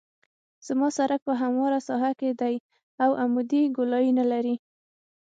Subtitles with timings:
[0.67, 2.55] زما سرک په همواره ساحه کې دی
[3.03, 4.55] او عمودي ګولایي نلري